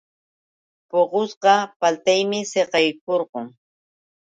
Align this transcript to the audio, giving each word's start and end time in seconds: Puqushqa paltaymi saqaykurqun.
Puqushqa 0.89 1.55
paltaymi 1.79 2.39
saqaykurqun. 2.51 3.45